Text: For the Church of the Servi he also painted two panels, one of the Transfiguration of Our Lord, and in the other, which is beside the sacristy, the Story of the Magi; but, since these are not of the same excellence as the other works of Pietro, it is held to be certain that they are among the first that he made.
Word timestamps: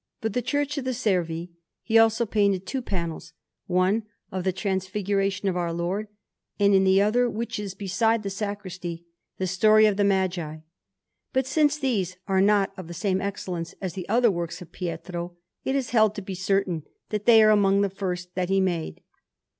For 0.21 0.29
the 0.29 0.41
Church 0.41 0.79
of 0.79 0.83
the 0.85 0.95
Servi 0.95 1.51
he 1.83 1.95
also 1.99 2.25
painted 2.25 2.65
two 2.65 2.81
panels, 2.81 3.33
one 3.67 4.01
of 4.31 4.43
the 4.43 4.51
Transfiguration 4.51 5.47
of 5.47 5.55
Our 5.55 5.71
Lord, 5.71 6.07
and 6.59 6.73
in 6.73 6.83
the 6.85 6.99
other, 6.99 7.29
which 7.29 7.59
is 7.59 7.75
beside 7.75 8.23
the 8.23 8.31
sacristy, 8.31 9.05
the 9.37 9.45
Story 9.45 9.85
of 9.85 9.97
the 9.97 10.03
Magi; 10.03 10.57
but, 11.33 11.45
since 11.45 11.77
these 11.77 12.17
are 12.27 12.41
not 12.41 12.73
of 12.77 12.87
the 12.87 12.95
same 12.95 13.21
excellence 13.21 13.75
as 13.79 13.93
the 13.93 14.09
other 14.09 14.31
works 14.31 14.59
of 14.59 14.71
Pietro, 14.71 15.37
it 15.63 15.75
is 15.75 15.91
held 15.91 16.15
to 16.15 16.23
be 16.23 16.33
certain 16.33 16.81
that 17.09 17.27
they 17.27 17.43
are 17.43 17.51
among 17.51 17.81
the 17.81 17.87
first 17.91 18.33
that 18.33 18.49
he 18.49 18.59
made. 18.59 19.01